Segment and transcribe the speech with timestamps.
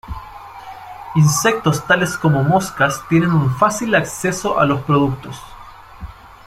[1.13, 5.39] Insectos tales como moscas tienen un fácil acceso a los productos.